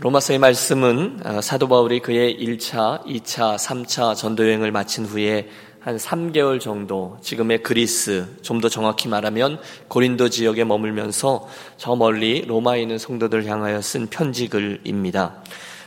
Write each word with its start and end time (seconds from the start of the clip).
로마서의 0.00 0.38
말씀은 0.38 1.22
어, 1.24 1.40
사도 1.40 1.66
바울이 1.66 1.98
그의 1.98 2.38
1차, 2.38 3.04
2차, 3.04 3.56
3차 3.56 4.14
전도 4.14 4.44
여행을 4.46 4.70
마친 4.70 5.04
후에 5.04 5.48
한 5.80 5.96
3개월 5.96 6.60
정도 6.60 7.18
지금의 7.20 7.64
그리스, 7.64 8.24
좀 8.42 8.60
더 8.60 8.68
정확히 8.68 9.08
말하면 9.08 9.58
고린도 9.88 10.28
지역에 10.28 10.62
머물면서 10.62 11.48
저 11.78 11.96
멀리 11.96 12.42
로마에 12.42 12.80
있는 12.80 12.96
성도들 12.96 13.46
향하여 13.46 13.80
쓴 13.82 14.06
편지글입니다. 14.06 15.42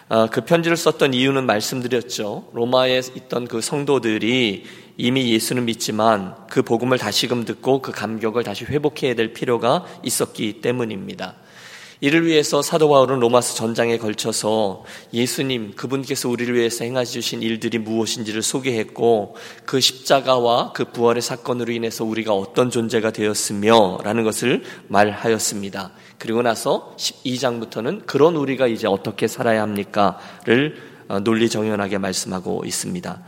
어, 0.10 0.28
그 0.30 0.41
편지를 0.41 0.75
썼던 0.75 1.14
이유는 1.14 1.46
말씀드렸죠. 1.46 2.50
로마에 2.52 3.00
있던 3.16 3.48
그 3.48 3.62
성도들이 3.62 4.66
이미 4.98 5.32
예수는 5.32 5.64
믿지만 5.64 6.36
그 6.50 6.64
복음을 6.64 6.98
다시금 6.98 7.46
듣고 7.46 7.82
그 7.82 7.93
감격을 7.93 8.43
다시 8.43 8.66
회복해야 8.66 9.16
될 9.16 9.32
필요가 9.32 9.86
있었기 10.04 10.59
때문입니다. 10.59 11.36
이를 12.04 12.26
위해서 12.26 12.64
사도 12.64 12.90
바울은 12.90 13.20
로마서 13.20 13.54
전장에 13.54 14.00
걸쳐서 14.00 14.84
예수님 15.14 15.74
그분께서 15.76 16.30
우리를 16.30 16.54
위해서 16.55 16.84
행하시 16.84 17.14
주신 17.14 17.44
일들이 17.44 17.78
무엇인지를 17.78 18.42
소개했고 18.42 19.36
그 19.66 19.80
십자가와 19.80 20.73
그 20.73 20.86
부활의 20.86 21.22
사건으로 21.22 21.72
인해서 21.72 22.04
우리가 22.04 22.34
어떤 22.34 22.72
존재가 22.72 23.12
되었으며라는 23.12 24.23
것을 24.23 24.64
말하였습니다. 24.88 25.92
그리고 26.18 26.42
나서 26.42 26.95
12장부터는 26.98 28.08
그런 28.08 28.36
우리가 28.36 28.66
이제 28.66 28.88
어떻게 28.88 29.28
살아야 29.28 29.62
합니까를 29.62 30.78
어, 31.08 31.20
논리 31.20 31.50
정연하게 31.50 32.00
말씀하고 32.00 32.64
있습니다. 32.66 33.22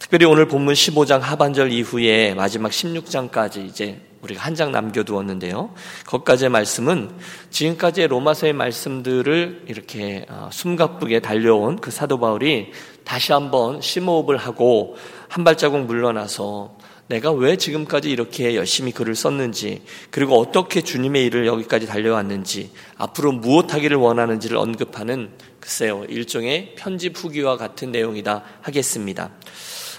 특별히 0.00 0.26
오늘 0.26 0.48
본문 0.48 0.74
15장 0.74 1.20
하반절 1.20 1.70
이후에 1.70 2.34
마지막 2.34 2.72
16장까지 2.72 3.66
이제 3.66 4.00
우리가 4.22 4.42
한 4.42 4.56
장 4.56 4.72
남겨두었는데요. 4.72 5.74
거기까지의 6.06 6.48
말씀은 6.48 7.10
지금까지의 7.50 8.08
로마서의 8.08 8.54
말씀들을 8.54 9.64
이렇게 9.68 10.24
어, 10.30 10.48
숨가쁘게 10.50 11.20
달려온 11.20 11.76
그 11.76 11.90
사도 11.90 12.18
바울이 12.18 12.72
다시 13.04 13.32
한번 13.32 13.80
심호흡을 13.80 14.38
하고 14.38 14.96
한 15.28 15.44
발자국 15.44 15.80
물러나서 15.82 16.76
내가 17.08 17.30
왜 17.30 17.56
지금까지 17.56 18.10
이렇게 18.10 18.56
열심히 18.56 18.90
글을 18.90 19.14
썼는지, 19.14 19.82
그리고 20.10 20.40
어떻게 20.40 20.80
주님의 20.80 21.24
일을 21.26 21.46
여기까지 21.46 21.86
달려왔는지, 21.86 22.72
앞으로 22.96 23.30
무엇하기를 23.30 23.96
원하는지를 23.96 24.56
언급하는 24.56 25.30
글쎄요, 25.60 26.04
일종의 26.08 26.74
편집 26.76 27.16
후기와 27.16 27.58
같은 27.58 27.92
내용이다 27.92 28.42
하겠습니다. 28.60 29.30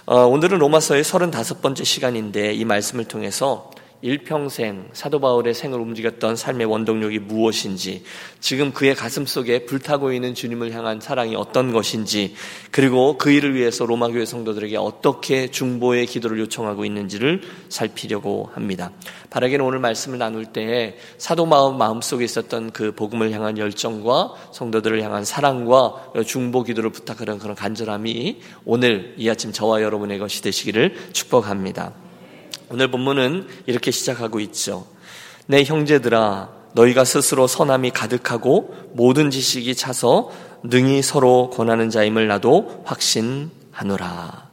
어, 0.06 0.26
오늘은 0.26 0.58
로마서의 0.58 1.04
35번째 1.04 1.86
시간인데 1.86 2.54
이 2.54 2.66
말씀을 2.66 3.06
통해서 3.06 3.72
일평생 4.02 4.90
사도 4.94 5.20
바울의 5.20 5.54
생을 5.54 5.80
움직였던 5.80 6.36
삶의 6.36 6.68
원동력이 6.68 7.20
무엇인지, 7.20 8.04
지금 8.40 8.72
그의 8.72 8.96
가슴 8.96 9.26
속에 9.26 9.66
불타고 9.66 10.14
있는 10.14 10.36
주님을 10.36 10.72
향한 10.72 11.02
사랑이 11.02 11.36
어떤 11.36 11.74
것인지, 11.74 12.36
그리고 12.72 13.18
그 13.18 13.32
일을 13.32 13.56
위해서 13.56 13.86
로마 13.86 14.08
교회 14.10 14.26
성도들에게 14.26 14.78
어떻게 14.78 15.50
중보의 15.50 16.06
기도를 16.06 16.40
요청하고 16.40 16.86
있는지를 16.86 17.42
살피려고 17.70 18.50
합니다. 18.54 18.92
바라기는 19.30 19.66
오늘 19.66 19.80
말씀을 19.80 20.18
나눌 20.18 20.46
때 20.46 20.98
사도 21.18 21.46
마음 21.46 21.78
마음 21.78 22.02
속에 22.02 22.24
있었던 22.24 22.72
그 22.72 22.94
복음을 22.94 23.32
향한 23.32 23.58
열정과 23.58 24.34
성도들을 24.54 25.02
향한 25.02 25.26
사랑과 25.26 26.12
중보 26.26 26.64
기도를 26.64 26.92
부탁하는 26.92 27.40
그런 27.40 27.56
간절함이 27.56 28.42
오늘 28.66 29.16
이 29.18 29.30
아침 29.30 29.52
저와 29.52 29.82
여러분의 29.82 30.20
것이 30.20 30.42
되시기를 30.42 30.96
축복합니다. 31.14 32.07
오늘 32.70 32.92
본문은 32.92 33.48
이렇게 33.66 33.92
시작하고 33.92 34.40
있죠. 34.42 34.86
내 35.46 35.64
형제들아, 35.64 36.50
너희가 36.74 37.06
스스로 37.06 37.48
선함이 37.48 37.92
가득하고 37.92 38.92
모든 38.94 39.32
지식이 39.32 39.76
차서 39.76 40.32
능히 40.64 41.02
서로 41.02 41.50
권하는 41.50 41.90
자임을 41.90 42.28
나도 42.28 42.84
확신하노라. 42.86 44.47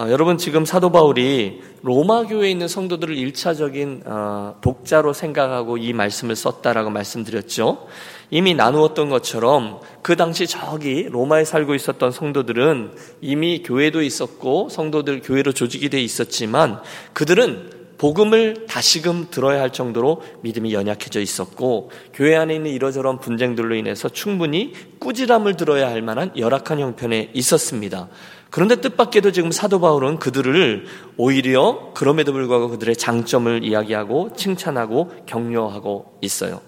아, 0.00 0.08
여러분 0.12 0.38
지금 0.38 0.64
사도 0.64 0.92
바울이 0.92 1.60
로마 1.82 2.22
교회에 2.22 2.52
있는 2.52 2.68
성도들을 2.68 3.18
일차적인 3.18 4.02
어, 4.06 4.54
독자로 4.60 5.12
생각하고 5.12 5.76
이 5.76 5.92
말씀을 5.92 6.36
썼다라고 6.36 6.90
말씀드렸죠. 6.90 7.88
이미 8.30 8.54
나누었던 8.54 9.10
것처럼 9.10 9.80
그 10.02 10.14
당시 10.14 10.46
저기 10.46 11.08
로마에 11.10 11.44
살고 11.44 11.74
있었던 11.74 12.12
성도들은 12.12 12.92
이미 13.22 13.64
교회도 13.64 14.02
있었고 14.02 14.68
성도들 14.68 15.20
교회로 15.20 15.50
조직이 15.50 15.88
돼 15.88 16.00
있었지만 16.00 16.80
그들은 17.12 17.78
복음을 17.98 18.66
다시금 18.68 19.26
들어야 19.32 19.60
할 19.60 19.72
정도로 19.72 20.22
믿음이 20.42 20.72
연약해져 20.72 21.18
있었고 21.20 21.90
교회 22.14 22.36
안에 22.36 22.54
있는 22.54 22.70
이러저런 22.70 23.18
분쟁들로 23.18 23.74
인해서 23.74 24.08
충분히 24.08 24.72
꾸지람을 25.00 25.56
들어야 25.56 25.88
할 25.88 26.02
만한 26.02 26.30
열악한 26.38 26.78
형편에 26.78 27.30
있었습니다. 27.34 28.08
그런데 28.50 28.76
뜻밖에도 28.76 29.30
지금 29.30 29.50
사도 29.50 29.80
바울은 29.80 30.18
그들을 30.18 30.86
오히려 31.16 31.90
그럼에도 31.94 32.32
불구하고 32.32 32.70
그들의 32.70 32.96
장점을 32.96 33.64
이야기하고 33.64 34.30
칭찬하고 34.36 35.12
격려하고 35.26 36.18
있어요. 36.22 36.60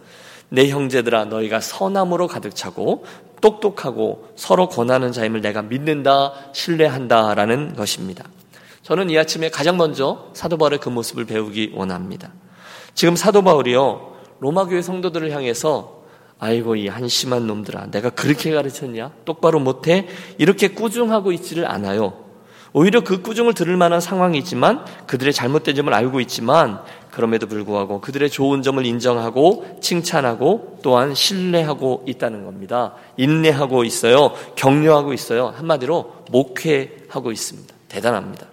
내 0.51 0.69
형제들아 0.69 1.27
너희가 1.27 1.61
선함으로 1.61 2.27
가득 2.27 2.55
차고 2.55 3.05
똑똑하고 3.41 4.29
서로 4.37 4.69
권하는 4.69 5.13
자임을 5.13 5.41
내가 5.41 5.63
믿는다 5.63 6.33
신뢰한다라는 6.53 7.75
것입니다. 7.75 8.25
저는 8.83 9.09
이 9.09 9.19
아침에 9.19 9.51
가장 9.51 9.77
먼저 9.77 10.31
사도 10.35 10.57
바울의 10.59 10.81
그 10.81 10.89
모습을 10.89 11.25
배우기 11.25 11.73
원합니다. 11.75 12.33
지금 12.95 13.17
사도 13.17 13.43
바울이요 13.43 14.17
로마 14.41 14.67
교회 14.67 14.83
성도들을 14.83 15.31
향해서 15.31 16.00
아이고 16.41 16.75
이 16.77 16.89
한심한 16.89 17.47
놈들아 17.47 17.91
내가 17.91 18.11
그렇게 18.11 18.51
가르쳤냐 18.51 19.13
똑바로 19.27 19.61
못해 19.61 20.09
이렇게 20.39 20.69
꾸중하고 20.69 21.33
있지를 21.33 21.71
않아요. 21.71 22.31
오히려 22.73 23.03
그 23.03 23.21
꾸중을 23.21 23.55
들을 23.55 23.77
만한 23.77 24.01
상황이지만 24.01 24.85
그들의 25.07 25.33
잘못된 25.33 25.75
점을 25.75 25.93
알고 25.93 26.21
있지만 26.21 26.81
그럼에도 27.11 27.47
불구하고 27.47 28.01
그들의 28.01 28.31
좋은 28.31 28.63
점을 28.63 28.85
인정하고 28.85 29.79
칭찬하고 29.83 30.79
또한 30.83 31.15
신뢰하고 31.15 32.05
있다는 32.07 32.45
겁니다. 32.45 32.95
인내하고 33.17 33.85
있어요. 33.85 34.33
격려하고 34.55 35.13
있어요. 35.13 35.49
한마디로 35.49 36.25
목회하고 36.31 37.33
있습니다. 37.33 37.75
대단합니다. 37.89 38.47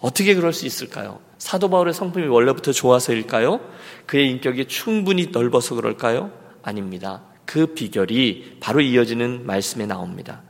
어떻게 0.00 0.34
그럴 0.34 0.52
수 0.52 0.66
있을까요? 0.66 1.20
사도 1.38 1.70
바울의 1.70 1.94
성품이 1.94 2.26
원래부터 2.26 2.72
좋아서일까요? 2.72 3.60
그의 4.06 4.30
인격이 4.30 4.66
충분히 4.66 5.28
넓어서 5.32 5.76
그럴까요? 5.76 6.43
아닙니다. 6.64 7.22
그 7.44 7.66
비결이 7.66 8.56
바로 8.60 8.80
이어지는 8.80 9.46
말씀에 9.46 9.86
나옵니다. 9.86 10.42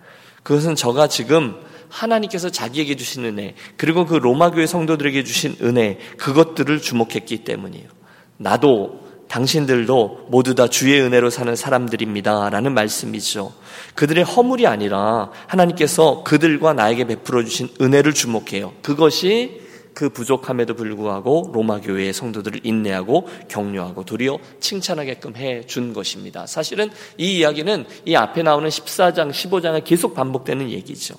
그것은 0.43 0.77
저가 0.77 1.09
지금 1.09 1.57
하나님께서 1.89 2.51
자기에게 2.51 2.97
주신 2.97 3.25
은혜, 3.25 3.55
그리고 3.77 4.07
그 4.07 4.15
로마 4.15 4.51
교회 4.51 4.67
성도들에게 4.67 5.25
주신 5.25 5.57
은혜, 5.63 5.99
그것들을 6.19 6.81
주목했기 6.81 7.45
때문이에요. 7.45 7.89
나도 8.37 9.05
당신들도 9.29 10.29
모두 10.31 10.55
다 10.55 10.69
주의 10.69 11.01
은혜로 11.01 11.31
사는 11.31 11.57
사람들입니다. 11.57 12.51
라는 12.51 12.75
말씀이죠. 12.75 13.53
그들의 13.95 14.23
허물이 14.25 14.67
아니라 14.67 15.31
하나님께서 15.47 16.23
그들과 16.25 16.73
나에게 16.73 17.07
베풀어 17.07 17.43
주신 17.43 17.69
은혜를 17.81 18.13
주목해요. 18.13 18.75
그것이 18.83 19.64
그 19.95 20.11
부족함에도 20.11 20.75
불구하고 20.75 21.51
로마 21.55 21.81
교회의 21.81 22.13
성도들을 22.13 22.61
인내하고 22.65 23.29
격려하고 23.49 24.05
도리어 24.05 24.39
칭찬하게끔 24.61 25.37
해 25.37 25.63
준 25.67 25.93
것입니다. 25.93 26.47
사실은 26.47 26.91
이 27.17 27.39
이야기는 27.39 27.87
이 28.05 28.15
앞에 28.17 28.43
나오는 28.43 28.69
14장, 28.69 29.31
15장에 29.31 29.85
계속 29.85 30.15
반복되는 30.15 30.71
얘기죠. 30.71 31.15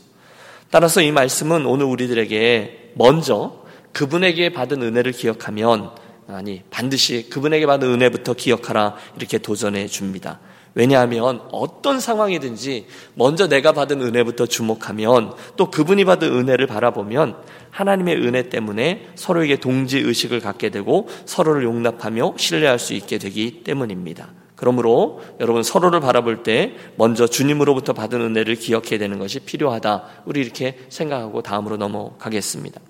따라서 0.70 1.02
이 1.02 1.12
말씀은 1.12 1.66
오늘 1.66 1.86
우리들에게 1.86 2.92
먼저 2.96 3.64
그분에게 3.94 4.52
받은 4.52 4.82
은혜를 4.82 5.14
기억하면 5.14 5.92
아니 6.28 6.62
반드시 6.70 7.30
그분에게 7.30 7.66
받은 7.66 7.88
은혜부터 7.88 8.34
기억하라 8.34 8.96
이렇게 9.16 9.38
도전해 9.38 9.88
줍니다. 9.88 10.40
왜냐하면 10.76 11.42
어떤 11.52 12.00
상황이든지 12.00 12.86
먼저 13.16 13.48
내가 13.48 13.72
받은 13.72 14.02
은혜부터 14.02 14.46
주목하면 14.46 15.34
또 15.56 15.72
그분이 15.72 16.06
받은 16.06 16.32
은혜를 16.32 16.68
바라보면 16.68 17.38
하나님의 17.72 18.18
은혜 18.18 18.50
때문에 18.50 19.08
서로에게 19.16 19.58
동지 19.58 19.98
의식을 19.98 20.42
갖게 20.42 20.70
되고 20.70 21.08
서로를 21.26 21.64
용납하며 21.64 22.36
신뢰할 22.38 22.78
수 22.78 22.94
있게 22.94 23.18
되기 23.18 23.64
때문입니다. 23.64 24.30
그러므로 24.56 25.22
여러분 25.40 25.64
서로를 25.64 26.00
바라볼 26.00 26.44
때 26.44 26.76
먼저 26.96 27.28
주님으로부터 27.28 27.94
받은 27.94 28.22
은혜를 28.22 28.56
기억해야 28.56 29.00
되는 29.00 29.18
것이 29.20 29.40
필요하다. 29.40 30.04
우리 30.26 30.42
이렇게 30.42 30.78
생각하고 30.90 31.42
다음으로 31.42 31.78
넘어가겠습니다. 31.78 32.82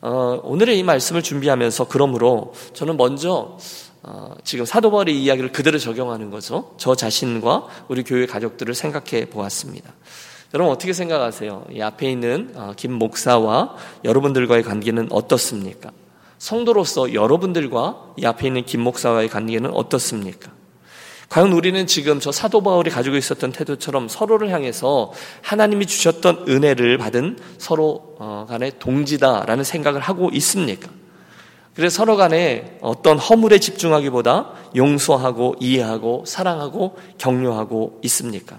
어, 0.00 0.40
오늘의 0.44 0.78
이 0.78 0.82
말씀을 0.84 1.22
준비하면서 1.22 1.88
그러므로 1.88 2.54
저는 2.72 2.96
먼저 2.96 3.58
어, 3.58 3.58
지금 4.44 4.64
사도 4.64 4.90
바울의 4.90 5.20
이야기를 5.22 5.52
그대로 5.52 5.78
적용하는 5.78 6.30
거죠. 6.30 6.74
저 6.78 6.94
자신과 6.94 7.66
우리 7.88 8.02
교회 8.02 8.26
가족들을 8.26 8.74
생각해 8.74 9.26
보았습니다. 9.26 9.92
여러분 10.54 10.72
어떻게 10.72 10.94
생각하세요? 10.94 11.66
이 11.72 11.82
앞에 11.82 12.10
있는 12.10 12.52
어, 12.54 12.72
김 12.74 12.92
목사와 12.92 13.76
여러분들과의 14.04 14.62
관계는 14.62 15.08
어떻습니까? 15.10 15.90
성도로서 16.38 17.12
여러분들과 17.12 18.14
이 18.16 18.24
앞에 18.24 18.46
있는 18.46 18.64
김 18.64 18.80
목사와의 18.80 19.28
관계는 19.28 19.70
어떻습니까? 19.74 20.50
과연 21.28 21.52
우리는 21.52 21.86
지금 21.86 22.20
저 22.20 22.32
사도 22.32 22.62
바울이 22.62 22.90
가지고 22.90 23.16
있었던 23.16 23.52
태도처럼 23.52 24.08
서로를 24.08 24.50
향해서 24.50 25.12
하나님이 25.42 25.84
주셨던 25.84 26.46
은혜를 26.48 26.96
받은 26.96 27.38
서로 27.58 28.16
어, 28.18 28.46
간의 28.48 28.72
동지다라는 28.78 29.64
생각을 29.64 30.00
하고 30.00 30.30
있습니까? 30.32 30.88
그래서 31.78 31.98
서로 31.98 32.16
간에 32.16 32.76
어떤 32.80 33.18
허물에 33.18 33.60
집중하기보다 33.60 34.50
용서하고 34.74 35.54
이해하고 35.60 36.24
사랑하고 36.26 36.98
격려하고 37.18 38.00
있습니까? 38.02 38.58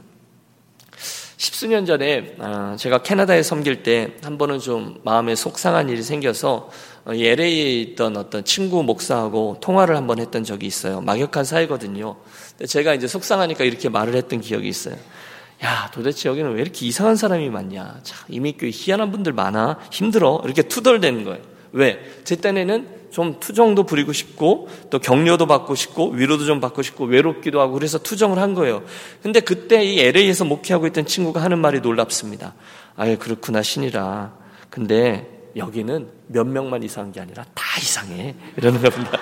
십수년 1.36 1.86
전에 1.86 2.36
아, 2.40 2.78
제가 2.80 3.00
캐나다에 3.00 3.44
섬길 3.44 3.84
때 3.84 4.16
한 4.24 4.38
번은 4.38 4.60
좀 4.60 5.02
마음에 5.04 5.36
속상한 5.36 5.90
일이 5.90 6.02
생겨서 6.02 6.70
LA에 7.08 7.82
있던 7.82 8.16
어떤 8.16 8.46
친구 8.46 8.84
목사하고 8.84 9.58
통화를 9.60 9.98
한 9.98 10.08
번 10.08 10.20
했던 10.20 10.46
적이 10.46 10.68
있어요. 10.68 11.02
막역한 11.02 11.44
사이거든요. 11.44 12.16
제가 12.66 12.94
이제 12.94 13.06
속상하니까 13.08 13.66
이렇게 13.66 13.90
말을 13.90 14.16
했던 14.16 14.40
기억이 14.40 14.70
있어요. 14.70 14.96
야, 15.66 15.92
도대체 15.94 16.30
여기는 16.30 16.54
왜 16.54 16.62
이렇게 16.62 16.86
이상한 16.86 17.18
사람이 17.18 17.50
많냐? 17.50 18.00
참, 18.04 18.18
이민교회 18.30 18.72
희한한 18.74 19.12
분들 19.12 19.34
많아. 19.34 19.78
힘들어. 19.92 20.40
이렇게 20.46 20.62
투덜대는 20.62 21.26
거예요. 21.26 21.59
왜? 21.72 22.00
제 22.24 22.36
딴에는 22.36 23.00
좀 23.12 23.40
투정도 23.40 23.84
부리고 23.84 24.14
싶고 24.14 24.70
또 24.90 25.00
격려도 25.00 25.48
받고 25.48 25.76
싶고 25.76 26.12
위로도 26.12 26.46
좀 26.46 26.60
받고 26.60 26.82
싶고 26.82 27.06
외롭기도 27.06 27.60
하고 27.60 27.74
그래서 27.74 27.98
투정을 27.98 28.40
한 28.40 28.54
거예요. 28.54 28.84
근데 29.24 29.40
그때 29.40 29.84
이 29.84 30.00
LA에서 30.00 30.46
목회하고 30.46 30.88
있던 30.88 31.06
친구가 31.06 31.42
하는 31.42 31.60
말이 31.60 31.82
놀랍습니다. 31.82 32.54
아예 32.96 33.16
그렇구나 33.16 33.62
신이라. 33.62 34.34
근데 34.70 35.28
여기는 35.56 36.08
몇 36.28 36.46
명만 36.46 36.84
이상한 36.84 37.12
게 37.12 37.20
아니라 37.20 37.44
다 37.56 37.64
이상해. 37.80 38.36
이러는 38.58 38.82
겁니다. 38.82 39.12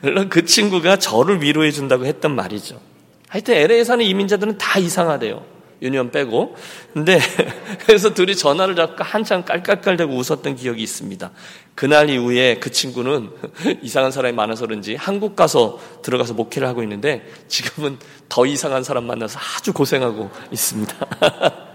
물론 0.00 0.28
그 0.28 0.44
친구가 0.44 0.96
저를 0.96 1.42
위로해 1.42 1.70
준다고 1.70 2.06
했던 2.06 2.34
말이죠. 2.34 2.80
하여튼 3.28 3.54
LA에 3.54 3.84
사는 3.84 4.04
이민자들은 4.04 4.58
다 4.58 4.78
이상하대요. 4.78 5.55
유니언 5.82 6.10
빼고. 6.10 6.56
근데 6.92 7.18
그래서 7.86 8.14
둘이 8.14 8.36
전화를 8.36 8.76
잡고 8.76 9.04
한참 9.04 9.44
깔깔깔대고 9.44 10.14
웃었던 10.14 10.56
기억이 10.56 10.82
있습니다. 10.82 11.30
그날 11.74 12.08
이후에 12.10 12.58
그 12.58 12.70
친구는 12.70 13.30
이상한 13.82 14.10
사람이 14.10 14.34
많아서 14.34 14.66
그런지 14.66 14.94
한국 14.94 15.36
가서 15.36 15.78
들어가서 16.02 16.34
목회를 16.34 16.66
하고 16.66 16.82
있는데 16.82 17.26
지금은 17.48 17.98
더 18.28 18.46
이상한 18.46 18.82
사람 18.82 19.04
만나서 19.04 19.38
아주 19.58 19.72
고생하고 19.72 20.30
있습니다. 20.50 21.64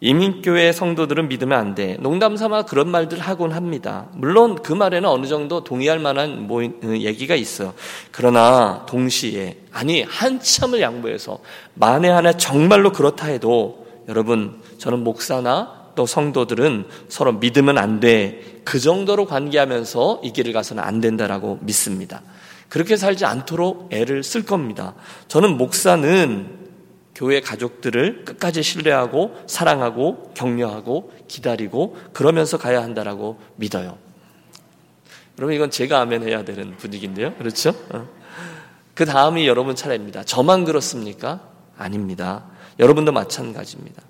이민교회 0.00 0.70
성도들은 0.72 1.28
믿으면 1.28 1.58
안 1.58 1.74
돼. 1.74 1.96
농담 1.98 2.36
삼아 2.36 2.62
그런 2.62 2.88
말들 2.88 3.18
하곤 3.18 3.52
합니다. 3.52 4.06
물론 4.14 4.62
그 4.62 4.72
말에는 4.72 5.08
어느 5.08 5.26
정도 5.26 5.64
동의할 5.64 5.98
만한 5.98 6.46
뭐, 6.46 6.62
어, 6.62 6.68
얘기가 6.84 7.34
있어요. 7.34 7.74
그러나 8.12 8.86
동시에, 8.88 9.58
아니, 9.72 10.02
한참을 10.02 10.80
양보해서 10.80 11.40
만에 11.74 12.08
하나 12.08 12.32
정말로 12.32 12.92
그렇다 12.92 13.26
해도 13.26 13.86
여러분, 14.08 14.60
저는 14.78 15.02
목사나 15.02 15.78
또 15.96 16.06
성도들은 16.06 16.86
서로 17.08 17.32
믿으면 17.32 17.76
안 17.76 17.98
돼. 17.98 18.60
그 18.64 18.78
정도로 18.78 19.26
관계하면서 19.26 20.20
이 20.22 20.32
길을 20.32 20.52
가서는 20.52 20.80
안 20.82 21.00
된다라고 21.00 21.58
믿습니다. 21.62 22.22
그렇게 22.68 22.96
살지 22.96 23.24
않도록 23.24 23.88
애를 23.92 24.22
쓸 24.22 24.44
겁니다. 24.44 24.94
저는 25.26 25.56
목사는 25.56 26.57
교회 27.18 27.40
가족들을 27.40 28.24
끝까지 28.24 28.62
신뢰하고 28.62 29.36
사랑하고 29.48 30.30
격려하고 30.34 31.12
기다리고 31.26 31.96
그러면서 32.12 32.58
가야 32.58 32.80
한다라고 32.80 33.40
믿어요. 33.56 33.98
여러분 35.36 35.56
이건 35.56 35.72
제가 35.72 36.00
아멘 36.00 36.22
해야 36.22 36.44
되는 36.44 36.76
분위기인데요. 36.76 37.34
그렇죠? 37.34 37.70
어. 37.90 38.08
그 38.94 39.04
다음이 39.04 39.48
여러분 39.48 39.74
차례입니다. 39.74 40.22
저만 40.22 40.64
그렇습니까? 40.64 41.40
아닙니다. 41.76 42.44
여러분도 42.78 43.10
마찬가지입니다. 43.10 44.00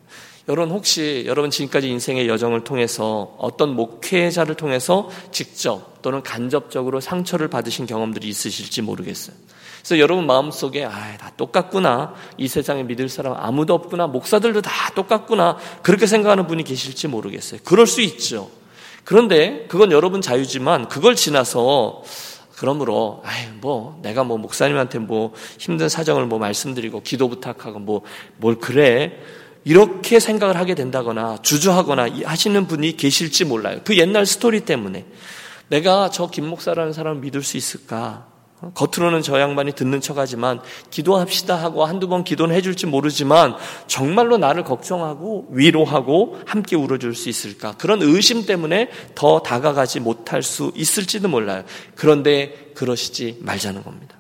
여러분 0.51 0.75
혹시 0.75 1.25
여러분 1.27 1.51
지금까지 1.51 1.89
인생의 1.89 2.29
여정을 2.29 2.65
통해서 2.65 3.35
어떤 3.39 3.75
목회자를 3.75 4.55
통해서 4.55 5.09
직접 5.33 6.03
또는 6.03 6.23
간접적으로 6.23 7.01
상처를 7.01 7.49
받으신 7.49 7.87
경험들이 7.87 8.29
있으실지 8.29 8.83
모르겠어요. 8.83 9.35
그래서 9.79 9.99
여러분 9.99 10.27
마음속에 10.27 10.85
아, 10.85 11.17
다 11.19 11.33
똑같구나. 11.37 12.15
이 12.37 12.49
세상에 12.49 12.83
믿을 12.83 13.09
사람 13.09 13.35
아무도 13.37 13.75
없구나. 13.75 14.07
목사들도 14.07 14.63
다 14.63 14.71
똑같구나. 14.95 15.57
그렇게 15.83 16.07
생각하는 16.07 16.47
분이 16.47 16.65
계실지 16.65 17.09
모르겠어요. 17.09 17.61
그럴 17.65 17.87
수 17.87 18.01
있죠. 18.03 18.51
그런데 19.05 19.65
그건 19.69 19.91
여러분 19.93 20.21
자유지만 20.21 20.89
그걸 20.89 21.15
지나서 21.15 22.03
그러므로 22.57 23.23
아이 23.25 23.47
뭐 23.61 23.99
내가 24.03 24.25
뭐 24.25 24.37
목사님한테 24.37 24.99
뭐 24.99 25.33
힘든 25.59 25.89
사정을 25.89 26.27
뭐 26.27 26.39
말씀드리고 26.39 27.03
기도 27.03 27.29
부탁하고 27.29 27.79
뭐 27.79 28.03
뭘 28.37 28.59
그래 28.59 29.19
이렇게 29.65 30.19
생각을 30.21 30.57
하게 30.57 30.75
된다거나 30.75 31.39
주저하거나 31.43 32.09
하시는 32.25 32.67
분이 32.67 32.97
계실지 32.97 33.45
몰라요. 33.45 33.81
그 33.85 33.97
옛날 33.99 34.25
스토리 34.27 34.61
때문에 34.61 35.05
내가 35.69 36.11
저 36.11 36.29
김 36.31 36.47
목사라는 36.49 36.93
사람을 36.93 37.21
믿을 37.21 37.43
수 37.43 37.57
있을까? 37.57 38.28
겉으로는 38.75 39.23
저 39.23 39.41
양반이 39.41 39.73
듣는 39.73 40.01
척하지만 40.01 40.61
기도합시다 40.91 41.55
하고 41.55 41.85
한두 41.85 42.09
번 42.09 42.25
기도는 42.25 42.55
해줄지 42.55 42.87
모르지만 42.87 43.55
정말로 43.87 44.37
나를 44.37 44.65
걱정하고 44.65 45.47
위로하고 45.51 46.39
함께 46.45 46.75
울어줄 46.75 47.15
수 47.15 47.29
있을까 47.29 47.75
그런 47.79 48.03
의심 48.03 48.47
때문에 48.47 48.91
더 49.15 49.41
다가가지 49.41 50.01
못할 50.01 50.43
수 50.43 50.73
있을지도 50.75 51.29
몰라요. 51.29 51.65
그런데 51.95 52.73
그러시지 52.75 53.39
말자는 53.43 53.85
겁니다. 53.85 54.17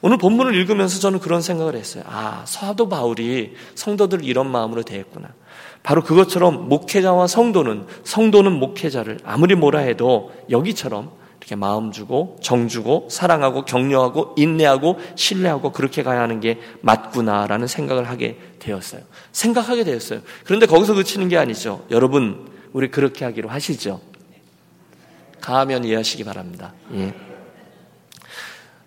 오늘 0.00 0.16
본문을 0.16 0.54
읽으면서 0.54 1.00
저는 1.00 1.18
그런 1.18 1.42
생각을 1.42 1.74
했어요. 1.74 2.04
아 2.06 2.42
사도 2.46 2.88
바울이 2.88 3.54
성도들 3.74 4.24
이런 4.24 4.50
마음으로 4.50 4.82
대했구나. 4.82 5.28
바로 5.82 6.02
그것처럼 6.02 6.68
목회자와 6.68 7.26
성도는 7.26 7.86
성도는 8.04 8.52
목회자를 8.52 9.20
아무리 9.24 9.54
뭐라 9.54 9.80
해도 9.80 10.32
여기처럼 10.50 11.10
이렇게 11.48 11.56
마음 11.56 11.92
주고 11.92 12.36
정 12.42 12.68
주고 12.68 13.08
사랑하고 13.10 13.64
격려하고 13.64 14.34
인내하고 14.36 14.98
신뢰하고 15.14 15.72
그렇게 15.72 16.02
가야 16.02 16.20
하는 16.20 16.40
게 16.40 16.60
맞구나라는 16.82 17.66
생각을 17.66 18.06
하게 18.10 18.38
되었어요. 18.58 19.00
생각하게 19.32 19.84
되었어요. 19.84 20.20
그런데 20.44 20.66
거기서 20.66 20.92
그치는 20.92 21.30
게 21.30 21.38
아니죠. 21.38 21.86
여러분 21.90 22.50
우리 22.74 22.90
그렇게 22.90 23.24
하기로 23.24 23.48
하시죠. 23.48 24.00
가하면 25.40 25.84
이해하시기 25.84 26.22
바랍니다. 26.24 26.74
예. 26.92 27.14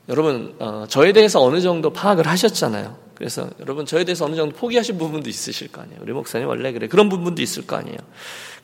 여러분 0.07 0.53
어, 0.59 0.85
저에 0.87 1.13
대해서 1.13 1.41
어느 1.41 1.61
정도 1.61 1.91
파악을 1.91 2.27
하셨잖아요. 2.27 2.95
그래서 3.21 3.47
여러분 3.59 3.85
저에 3.85 4.03
대해서 4.03 4.25
어느 4.25 4.35
정도 4.35 4.55
포기하신 4.55 4.97
부분도 4.97 5.29
있으실 5.29 5.67
거 5.67 5.79
아니에요. 5.79 5.99
우리 6.01 6.11
목사님 6.11 6.47
원래 6.47 6.71
그래 6.71 6.87
그런 6.87 7.07
부분도 7.07 7.43
있을 7.43 7.67
거 7.67 7.75
아니에요. 7.75 7.95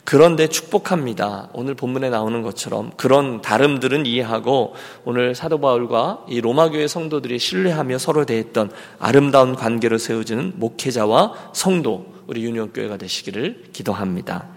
그런데 0.03 0.47
축복합니다. 0.47 1.49
오늘 1.53 1.75
본문에 1.75 2.09
나오는 2.09 2.41
것처럼 2.41 2.89
그런 2.97 3.43
다름들은 3.43 4.07
이해하고 4.07 4.73
오늘 5.05 5.35
사도 5.35 5.59
바울과 5.59 6.25
이 6.27 6.41
로마 6.41 6.71
교회 6.71 6.87
성도들이 6.87 7.37
신뢰하며 7.37 7.99
서로 7.99 8.25
대했던 8.25 8.71
아름다운 8.97 9.53
관계를 9.53 9.99
세워주는 9.99 10.53
목회자와 10.55 11.51
성도 11.53 12.11
우리 12.25 12.43
유니온 12.43 12.73
교회가 12.73 12.97
되시기를 12.97 13.65
기도합니다. 13.73 14.47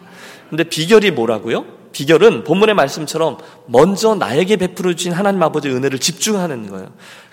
근데 0.48 0.64
비결이 0.64 1.10
뭐라고요? 1.10 1.66
비결은 1.92 2.44
본문의 2.44 2.74
말씀처럼 2.74 3.36
먼저 3.66 4.14
나에게 4.14 4.56
베풀어 4.56 4.94
주신 4.94 5.12
하나님 5.12 5.42
아버지의 5.42 5.74
은혜를 5.74 5.98
집중하는 5.98 6.70
거예요. 6.70 6.90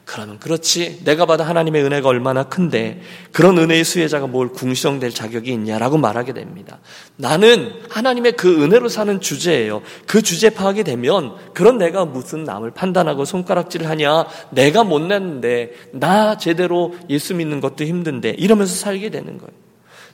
그러면 0.07 0.39
그렇지. 0.39 1.03
내가 1.03 1.25
받은 1.25 1.43
하나님의 1.43 1.83
은혜가 1.83 2.07
얼마나 2.07 2.43
큰데 2.43 3.01
그런 3.33 3.57
은혜의 3.57 3.83
수혜자가 3.83 4.27
뭘 4.27 4.47
궁시렁될 4.47 5.11
자격이 5.11 5.51
있냐라고 5.51 5.97
말하게 5.97 6.31
됩니다. 6.31 6.79
나는 7.17 7.73
하나님의 7.89 8.31
그 8.37 8.63
은혜로 8.63 8.87
사는 8.87 9.19
주제예요. 9.19 9.81
그 10.07 10.21
주제 10.21 10.49
파악이 10.49 10.85
되면 10.85 11.35
그런 11.53 11.77
내가 11.77 12.05
무슨 12.05 12.45
남을 12.45 12.71
판단하고 12.71 13.25
손가락질을 13.25 13.89
하냐. 13.89 14.27
내가 14.51 14.85
못냈는데 14.85 15.73
나 15.91 16.37
제대로 16.37 16.95
예수 17.09 17.35
믿는 17.35 17.59
것도 17.59 17.83
힘든데 17.83 18.29
이러면서 18.37 18.75
살게 18.75 19.09
되는 19.09 19.37
거예요. 19.37 19.51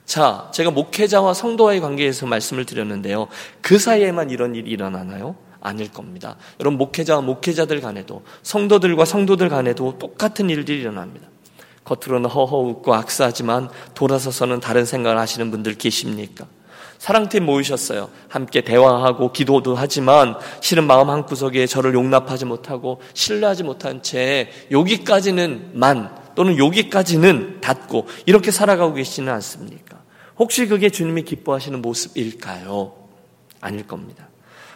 자, 0.06 0.50
제가 0.54 0.72
목회자와 0.72 1.36
성도와의 1.36 1.82
관계에서 1.82 2.26
말씀을 2.26 2.66
드렸는데요. 2.66 3.28
그 3.62 3.78
사이에만 3.78 4.32
이런 4.32 4.56
일이 4.56 4.72
일어나나요? 4.72 5.36
아닐 5.63 5.91
겁니다. 5.91 6.36
여러분 6.60 6.77
목회자와 6.77 7.22
목회자들 7.22 7.82
간에도 7.82 8.24
성도들과 8.43 9.05
성도들 9.05 9.50
간에도 9.50 9.98
똑같은 9.98 10.50
일들이 10.50 10.82
일어납니다. 10.82 11.27
겉으로는 11.86 12.29
허허 12.29 12.58
웃고 12.58 12.93
악수하지만 12.93 13.70
돌아서서는 13.93 14.60
다른 14.60 14.86
생각을 14.86 15.17
하시는 15.17 15.50
분들 15.51 15.75
계십니까? 15.75 16.46
사랑팀 16.98 17.46
모이셨어요. 17.46 18.10
함께 18.29 18.62
대화하고 18.62 19.34
기도도 19.34 19.75
하지만 19.75 20.36
실은 20.62 20.86
마음 20.86 21.10
한구석에 21.10 21.65
저를 21.65 21.93
용납하지 21.93 22.46
못하고 22.46 23.01
신뢰하지 23.13 23.63
못한 23.63 24.01
채 24.01 24.50
여기까지는 24.72 25.72
만 25.74 26.15
또는 26.36 26.58
여기까지는 26.58 27.60
닫고 27.62 28.08
이렇게 28.25 28.51
살아가고 28.51 28.93
계시지는 28.93 29.32
않습니까? 29.34 30.01
혹시 30.38 30.65
그게 30.65 30.89
주님이 30.89 31.24
기뻐하시는 31.24 31.82
모습일까요? 31.82 32.93
아닐 33.60 33.86
겁니다. 33.86 34.29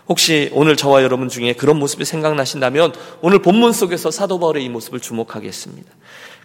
혹시 0.10 0.50
오늘 0.54 0.76
저와 0.76 1.04
여러분 1.04 1.28
중에 1.30 1.54
그런 1.54 1.78
모습이 1.78 2.06
생각나신다면 2.06 2.94
오늘 3.22 3.42
본문 3.42 3.74
속에서 3.74 4.10
사도 4.12 4.40
바울의 4.40 4.64
이 4.64 4.70
모습을 4.70 5.00
주목하겠습니다. 5.00 5.92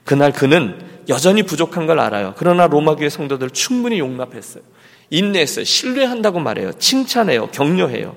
그날 0.04 0.32
그는 0.32 0.80
여전히 1.08 1.44
부족한 1.44 1.86
걸 1.86 2.00
알아요. 2.00 2.34
그러나 2.36 2.66
로마 2.66 2.96
교회 2.96 3.08
성도들 3.08 3.50
충분히 3.50 4.00
용납했어요. 4.00 4.62
인내했어요. 5.10 5.64
신뢰한다고 5.64 6.40
말해요. 6.40 6.72
칭찬해요. 6.72 7.48
격려해요. 7.48 8.16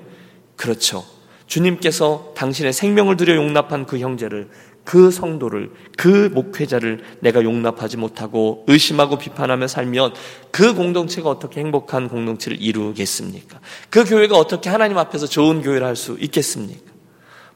그렇죠. 0.56 1.04
주님께서 1.46 2.32
당신의 2.36 2.72
생명을 2.72 3.16
들여 3.16 3.36
용납한 3.36 3.86
그 3.86 3.98
형제를 3.98 4.48
그 4.86 5.10
성도를 5.10 5.70
그 5.98 6.30
목회자를 6.32 7.02
내가 7.20 7.42
용납하지 7.42 7.98
못하고 7.98 8.64
의심하고 8.68 9.18
비판하며 9.18 9.66
살면 9.66 10.14
그 10.50 10.74
공동체가 10.74 11.28
어떻게 11.28 11.60
행복한 11.60 12.08
공동체를 12.08 12.62
이루겠습니까? 12.62 13.60
그 13.90 14.04
교회가 14.04 14.38
어떻게 14.38 14.70
하나님 14.70 14.96
앞에서 14.96 15.26
좋은 15.26 15.60
교회를 15.60 15.86
할 15.86 15.96
수 15.96 16.16
있겠습니까? 16.20 16.95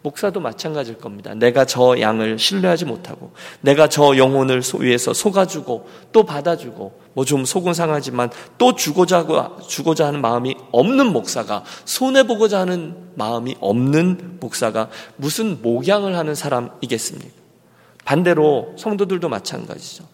목사도 0.03 0.41
마찬가지일 0.41 0.99
겁니다. 0.99 1.35
내가 1.35 1.65
저 1.65 2.01
양을 2.01 2.39
신뢰하지 2.39 2.87
못하고, 2.87 3.33
내가 3.61 3.89
저 3.89 4.17
영혼을 4.17 4.63
위해서 4.79 5.13
속아주고, 5.13 5.89
또 6.13 6.25
받아주고, 6.25 7.01
뭐 7.13 7.25
좀 7.25 7.45
속은 7.45 7.75
상하지만 7.75 8.31
또 8.57 8.75
주고자, 8.75 9.27
주고자 9.69 10.07
하는 10.07 10.21
마음이 10.21 10.57
없는 10.73 11.13
목사가, 11.13 11.65
손해보고자 11.85 12.61
하는 12.61 12.97
마음이 13.15 13.57
없는 13.61 14.39
목사가 14.41 14.89
무슨 15.17 15.61
목양을 15.63 16.17
하는 16.17 16.35
사람이겠습니까? 16.35 17.41
반대로 18.05 18.75
성도들도 18.77 19.29
마찬가지죠. 19.29 20.05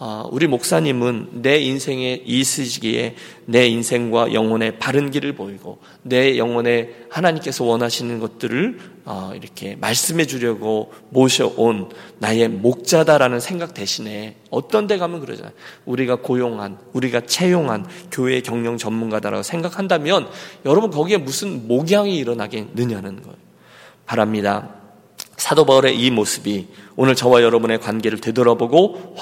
아, 0.00 0.28
우리 0.28 0.48
목사님은 0.48 1.42
내 1.42 1.60
인생의 1.60 2.24
이 2.26 2.42
시기에 2.42 3.14
내 3.46 3.68
인생과 3.68 4.32
영혼의 4.32 4.78
바른 4.80 5.12
길을 5.12 5.34
보이고 5.34 5.78
내 6.02 6.36
영혼에 6.36 6.90
하나님께서 7.10 7.64
원하시는 7.64 8.18
것들을 8.18 8.80
아, 9.04 9.32
이렇게 9.36 9.76
말씀해 9.76 10.26
주려고 10.26 10.92
모셔온 11.10 11.90
나의 12.18 12.48
목자다라는 12.48 13.38
생각 13.38 13.72
대신에 13.72 14.34
어떤 14.50 14.88
데 14.88 14.98
가면 14.98 15.20
그러잖아요. 15.20 15.52
우리가 15.84 16.16
고용한, 16.16 16.78
우리가 16.92 17.20
채용한 17.20 17.86
교회 18.10 18.40
경영 18.40 18.76
전문가다라고 18.76 19.44
생각한다면 19.44 20.28
여러분 20.66 20.90
거기에 20.90 21.18
무슨 21.18 21.68
목양이 21.68 22.16
일어나겠느냐는 22.16 23.22
거예요. 23.22 23.36
바랍니다. 24.06 24.83
사도 25.44 25.66
바울의 25.66 26.00
이 26.00 26.10
모습이 26.10 26.68
오늘 26.96 27.14
저와 27.14 27.42
여러분의 27.42 27.78
관계를 27.78 28.18
되돌아보고 28.18 29.14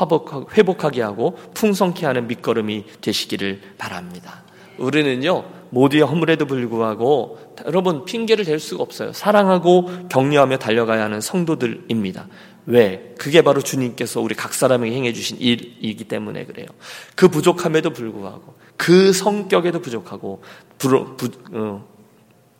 회복하게 0.56 1.02
하고 1.02 1.36
풍성케 1.52 2.06
하는 2.06 2.28
밑거름이 2.28 2.84
되시기를 3.00 3.60
바랍니다. 3.76 4.44
우리는요, 4.78 5.44
모두의 5.70 6.04
허물에도 6.04 6.46
불구하고 6.46 7.56
여러분 7.66 8.04
핑계를 8.04 8.44
댈 8.44 8.60
수가 8.60 8.84
없어요. 8.84 9.12
사랑하고 9.12 9.90
격려하며 10.08 10.58
달려가야 10.58 11.02
하는 11.02 11.20
성도들입니다. 11.20 12.28
왜? 12.66 13.14
그게 13.18 13.42
바로 13.42 13.60
주님께서 13.60 14.20
우리 14.20 14.36
각 14.36 14.54
사람에게 14.54 14.94
행해 14.94 15.12
주신 15.12 15.38
일이기 15.40 16.04
때문에 16.04 16.44
그래요. 16.44 16.68
그 17.16 17.26
부족함에도 17.26 17.90
불구하고 17.90 18.54
그 18.76 19.12
성격에도 19.12 19.80
부족하고 19.80 20.40
부, 20.78 21.16
부, 21.16 21.30
어, 21.50 21.84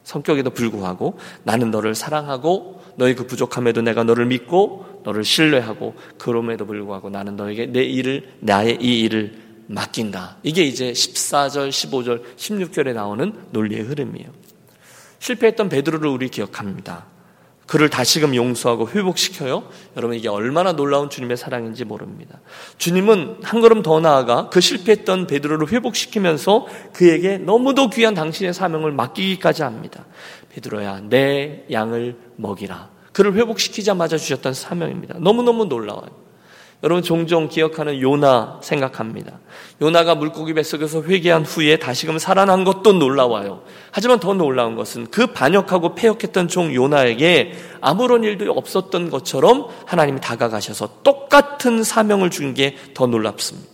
성격에도 0.02 0.50
불구하고 0.50 1.16
나는 1.44 1.70
너를 1.70 1.94
사랑하고 1.94 2.81
너의 2.96 3.14
그 3.14 3.26
부족함에도 3.26 3.82
내가 3.82 4.04
너를 4.04 4.26
믿고 4.26 5.00
너를 5.04 5.24
신뢰하고 5.24 5.94
그럼에도 6.18 6.66
불구하고 6.66 7.10
나는 7.10 7.36
너에게 7.36 7.66
내 7.66 7.82
일을 7.82 8.34
나의 8.40 8.78
이 8.80 9.00
일을 9.00 9.34
맡긴다. 9.66 10.38
이게 10.42 10.62
이제 10.62 10.92
14절, 10.92 11.70
15절, 11.70 12.36
16절에 12.36 12.92
나오는 12.94 13.32
논리의 13.50 13.82
흐름이에요. 13.82 14.28
실패했던 15.18 15.68
베드로를 15.68 16.08
우리 16.08 16.28
기억합니다. 16.28 17.06
그를 17.66 17.88
다시금 17.88 18.34
용서하고 18.34 18.90
회복시켜요. 18.90 19.66
여러분 19.96 20.16
이게 20.16 20.28
얼마나 20.28 20.72
놀라운 20.72 21.08
주님의 21.08 21.38
사랑인지 21.38 21.84
모릅니다. 21.84 22.40
주님은 22.76 23.38
한 23.42 23.60
걸음 23.62 23.82
더 23.82 23.98
나아가 24.00 24.50
그 24.50 24.60
실패했던 24.60 25.26
베드로를 25.26 25.72
회복시키면서 25.72 26.66
그에게 26.92 27.38
너무도 27.38 27.88
귀한 27.88 28.12
당신의 28.12 28.52
사명을 28.52 28.92
맡기기까지 28.92 29.62
합니다. 29.62 30.04
베드로야 30.54 31.02
내 31.08 31.64
양을 31.70 32.16
먹이라. 32.36 32.90
그를 33.12 33.34
회복시키자마자 33.34 34.16
주셨던 34.16 34.54
사명입니다. 34.54 35.18
너무너무 35.18 35.66
놀라워요. 35.66 36.22
여러분 36.84 37.04
종종 37.04 37.48
기억하는 37.48 38.00
요나 38.00 38.58
생각합니다. 38.60 39.38
요나가 39.80 40.16
물고기 40.16 40.52
뱃속에서 40.52 41.04
회개한 41.04 41.44
후에 41.44 41.76
다시금 41.76 42.18
살아난 42.18 42.64
것도 42.64 42.94
놀라워요. 42.94 43.62
하지만 43.92 44.18
더 44.18 44.34
놀라운 44.34 44.74
것은 44.74 45.06
그 45.12 45.28
반역하고 45.28 45.94
폐역했던 45.94 46.48
종 46.48 46.74
요나에게 46.74 47.52
아무런 47.80 48.24
일도 48.24 48.50
없었던 48.50 49.10
것처럼 49.10 49.68
하나님이 49.86 50.20
다가가셔서 50.20 51.02
똑같은 51.04 51.84
사명을 51.84 52.30
준 52.30 52.54
게 52.54 52.76
더 52.94 53.06
놀랍습니다. 53.06 53.71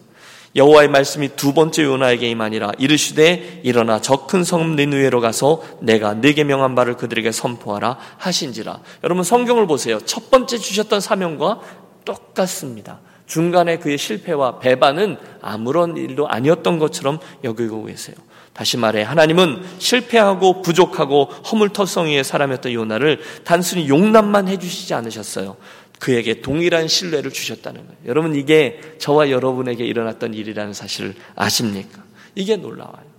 여호와의 0.59 0.89
말씀이 0.89 1.31
두 1.37 1.55
번째 1.55 1.85
요나에게 1.85 2.29
임하니라 2.29 2.73
이르시되 2.79 3.61
일어나 3.63 4.01
저큰성 4.01 4.77
니누에로 4.77 5.21
가서 5.21 5.63
내가 5.81 6.15
네게 6.15 6.45
명한 6.45 6.75
바를 6.75 6.97
그들에게 6.97 7.31
선포하라 7.33 7.97
하신지라. 8.19 8.81
여러분 9.05 9.25
성경을 9.25 9.67
보세요. 9.67 10.01
첫 10.01 10.31
번째 10.31 10.59
주셨던 10.59 11.01
사명과 11.01 11.61
똑같습니다. 12.05 13.01
중간에 13.27 13.79
그의 13.79 13.99
실패와 13.99 14.59
배반은 14.59 15.19
아무런 15.41 15.97
일도 15.97 16.29
아니었던 16.29 16.79
것처럼 16.79 17.21
여기고 17.45 17.85
계세요. 17.85 18.17
다시 18.59 18.77
말해 18.77 19.03
하나님은 19.03 19.63
실패하고 19.79 20.63
부족하고 20.63 21.27
허물터성이의 21.27 22.25
사람이었던 22.25 22.73
요나를 22.73 23.21
단순히 23.45 23.89
용납만 23.89 24.49
해주시지 24.49 24.95
않으셨어요. 24.95 25.57
그에게 25.99 26.41
동일한 26.41 26.89
신뢰를 26.89 27.33
주셨다는 27.33 27.87
거예요. 27.87 27.99
여러분 28.07 28.35
이게 28.35 28.81
저와 28.99 29.31
여러분에게 29.31 29.85
일어났던 29.85 30.35
일이라는 30.35 30.73
사실을 30.73 31.15
아십니까? 31.35 32.05
이게 32.35 32.57
놀라워요. 32.57 33.18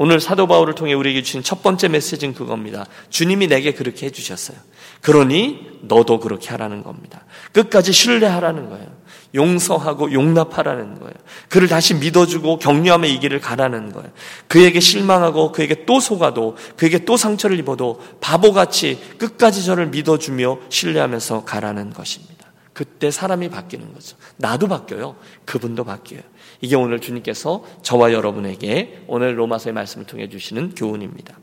오늘 0.00 0.20
사도 0.20 0.46
바울을 0.46 0.76
통해 0.76 0.92
우리에게 0.94 1.22
주신 1.22 1.42
첫 1.42 1.60
번째 1.60 1.88
메시지는 1.88 2.32
그겁니다. 2.32 2.86
주님이 3.10 3.48
내게 3.48 3.74
그렇게 3.74 4.06
해주셨어요. 4.06 4.56
그러니 5.00 5.80
너도 5.82 6.20
그렇게 6.20 6.50
하라는 6.50 6.84
겁니다. 6.84 7.24
끝까지 7.50 7.92
신뢰하라는 7.92 8.68
거예요. 8.70 8.86
용서하고 9.34 10.12
용납하라는 10.12 11.00
거예요. 11.00 11.14
그를 11.48 11.66
다시 11.66 11.94
믿어주고 11.94 12.60
격려하며 12.60 13.08
이 13.08 13.18
길을 13.18 13.40
가라는 13.40 13.92
거예요. 13.92 14.08
그에게 14.46 14.78
실망하고 14.78 15.50
그에게 15.50 15.84
또 15.84 15.98
속아도 15.98 16.56
그에게 16.76 17.04
또 17.04 17.16
상처를 17.16 17.58
입어도 17.58 18.00
바보같이 18.20 19.00
끝까지 19.18 19.64
저를 19.64 19.88
믿어주며 19.88 20.58
신뢰하면서 20.68 21.42
가라는 21.44 21.92
것입니다. 21.92 22.38
그때 22.72 23.10
사람이 23.10 23.50
바뀌는 23.50 23.92
거죠. 23.92 24.16
나도 24.36 24.68
바뀌어요. 24.68 25.16
그분도 25.44 25.82
바뀌어요. 25.82 26.22
이게 26.60 26.76
오늘 26.76 27.00
주님께서 27.00 27.64
저와 27.82 28.12
여러분에게 28.12 29.02
오늘 29.06 29.38
로마서의 29.38 29.72
말씀을 29.72 30.06
통해 30.06 30.28
주시는 30.28 30.74
교훈입니다. 30.74 31.38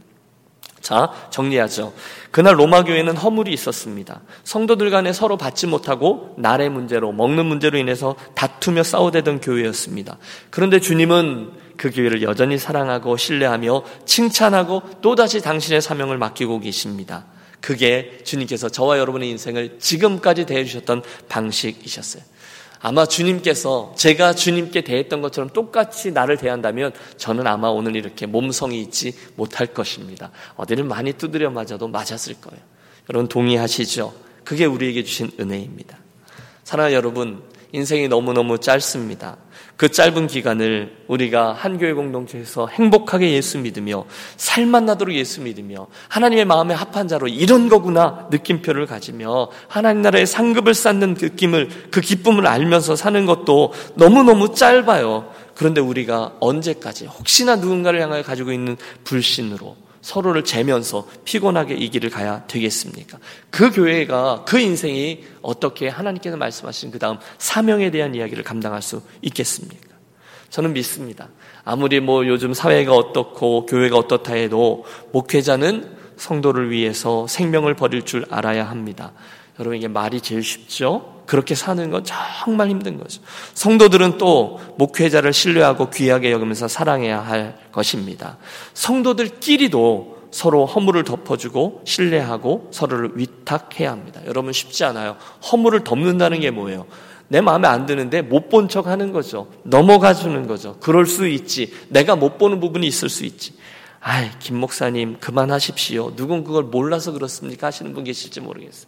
자, 0.86 1.12
정리하죠. 1.31 1.93
그날 2.29 2.60
로마 2.60 2.84
교회는 2.84 3.17
허물이 3.17 3.51
있었습니다. 3.53 4.22
성도들 4.43 4.91
간에 4.91 5.13
서로 5.13 5.36
받지 5.36 5.65
못하고 5.65 6.36
날의 6.38 6.69
문제로 6.69 7.12
먹는 7.12 7.48
문제로 7.48 7.79
인해서 7.79 8.15
다투며 8.36 8.84
싸우대던 8.84 9.41
교회였습니다. 9.41 10.19
그런데 10.51 10.79
주님은 10.79 11.53
그 11.77 11.89
교회를 11.89 12.22
여전히 12.22 12.60
사랑하고 12.60 13.17
신뢰하며 13.17 13.84
칭찬하고 14.05 14.84
또다시 15.01 15.41
당신의 15.41 15.81
사명을 15.81 16.19
맡기고 16.19 16.60
계십니다. 16.60 17.25
그게 17.62 18.19
주님께서 18.24 18.69
저와 18.69 19.00
여러분의 19.00 19.27
인생을 19.31 19.79
지금까지 19.79 20.45
대해 20.45 20.63
주셨던 20.65 21.01
방식이셨어요. 21.29 22.22
아마 22.88 23.08
주님께서 23.08 23.94
제가 23.98 24.36
주님께 24.36 24.82
대했던 24.82 25.24
것처럼 25.24 25.50
똑같이 25.50 26.12
나를 26.12 26.38
대한다면 26.38 26.92
저는 27.18 27.48
아마 27.48 27.68
오늘 27.70 27.96
이렇게 27.96 28.27
몸성이 28.27 28.80
있지 28.80 29.12
못할 29.36 29.65
것입니다. 29.65 30.30
어디를 30.56 30.84
많이 30.84 31.12
두드려 31.13 31.50
맞아도 31.50 31.88
맞았을 31.88 32.36
거예요. 32.42 32.62
여러분 33.10 33.27
동의하시죠? 33.27 34.13
그게 34.44 34.65
우리에게 34.65 35.04
주신 35.04 35.32
은혜입니다. 35.39 35.98
사랑하는 36.63 36.96
여러분, 36.96 37.42
인생이 37.72 38.08
너무너무 38.08 38.60
짧습니다. 38.60 39.38
그 39.77 39.89
짧은 39.89 40.27
기간을 40.27 41.03
우리가 41.08 41.51
한 41.53 41.77
교회 41.77 41.91
공동체에서 41.91 42.67
행복하게 42.67 43.32
예수 43.34 43.58
믿으며 43.60 44.05
살만 44.38 44.86
나도록 44.86 45.13
예수 45.15 45.41
믿으며 45.41 45.88
하나님의 46.08 46.46
마음에 46.46 46.74
합한 46.74 47.08
자로 47.10 47.27
이런 47.27 47.67
거구나 47.67 48.27
느낌표를 48.32 48.86
가지며 48.86 49.50
하나님 49.67 50.01
나라의 50.01 50.25
상급을 50.25 50.74
쌓는 50.74 51.15
느낌을 51.20 51.89
그 51.91 52.00
기쁨을 52.00 52.48
알면서 52.48 52.96
사는 52.96 53.25
것도 53.25 53.74
너무너무 53.96 54.53
짧아요. 54.53 55.29
그런데 55.55 55.82
우리가 55.82 56.34
언제까지 56.39 57.08
혹시나 57.08 57.55
누군가를 57.55 58.01
향하여 58.01 58.24
가지고 58.24 58.51
있는 58.51 58.77
불신으로 59.03 59.85
서로를 60.06 60.44
재면서 60.44 61.08
피곤하게 61.24 61.74
이 61.74 61.90
길을 61.90 62.12
가야 62.12 62.46
되겠습니까? 62.46 63.18
그 63.50 63.72
교회가 63.72 64.46
그 64.46 64.60
인생이 64.60 65.24
어떻게 65.42 65.88
하나님께서 65.88 66.38
말씀하신 66.38 66.92
그 66.92 67.00
다음 67.00 67.18
사명에 67.40 67.90
대한 67.90 68.14
이야기를 68.14 68.44
감당할 68.44 68.84
수 68.84 69.02
있겠습니까? 69.24 69.96
저는 70.52 70.74
믿습니다. 70.74 71.30
아무리 71.64 72.02
뭐 72.02 72.28
요즘 72.28 72.54
사회가 72.54 72.94
어떻고 72.94 73.66
교회가 73.66 73.98
어떻다 73.98 74.36
해도 74.36 74.86
목회자는 75.12 75.98
성도를 76.18 76.70
위해서 76.70 77.26
생명을 77.26 77.74
버릴 77.74 78.04
줄 78.04 78.28
알아야 78.30 78.70
합니다. 78.70 79.12
여러분 79.60 79.78
이게 79.78 79.88
말이 79.88 80.20
제일 80.22 80.44
쉽죠? 80.44 81.14
그렇게 81.26 81.56
사는 81.56 81.90
건 81.90 82.04
정말 82.04 82.70
힘든 82.70 82.98
거죠. 83.00 83.22
성도들은 83.54 84.18
또 84.18 84.60
목회자를 84.78 85.34
신뢰하고 85.34 85.90
귀하게 85.90 86.32
여기면서 86.32 86.68
사랑해야 86.68 87.20
할 87.20 87.58
것입니다. 87.72 88.38
성도들끼리도 88.74 90.16
서로 90.32 90.66
허물을 90.66 91.04
덮어주고 91.04 91.82
신뢰하고 91.86 92.68
서로를 92.72 93.12
위탁해야 93.16 93.92
합니다. 93.92 94.22
여러분 94.28 94.52
쉽지 94.54 94.84
않아요. 94.84 95.16
허물을 95.52 95.84
덮는다는 95.84 96.42
게 96.42 96.52
뭐예요? 96.52 96.86
내 97.28 97.42
마음에 97.42 97.68
안 97.68 97.86
드는데 97.86 98.22
못 98.22 98.50
본 98.50 98.68
척 98.68 98.86
하는 98.88 99.12
거죠. 99.12 99.48
넘어가 99.64 100.14
주는 100.14 100.46
거죠. 100.46 100.78
그럴 100.80 101.06
수 101.08 101.28
있지. 101.28 101.74
내가 101.90 102.16
못 102.16 102.38
보는 102.38 102.60
부분이 102.60 102.86
있을 102.86 103.10
수 103.10 103.26
있지. 103.26 103.54
아이, 104.00 104.30
김 104.38 104.58
목사님, 104.58 105.18
그만하십시오. 105.20 106.16
누군 106.16 106.44
그걸 106.44 106.66
몰라서 106.66 107.12
그렇습니까? 107.14 107.68
하시는 107.68 107.92
분 107.94 108.04
계실지 108.04 108.42
모르겠어요. 108.42 108.86